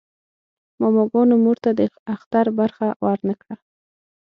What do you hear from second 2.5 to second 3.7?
برخه ورنه کړه.